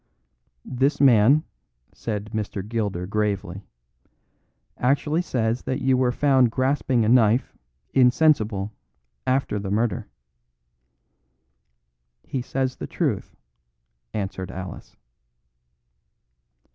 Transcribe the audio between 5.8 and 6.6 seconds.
were found